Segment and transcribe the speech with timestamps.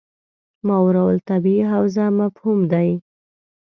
[0.67, 2.89] ماورا الطبیعي حوزه مفهوم دی.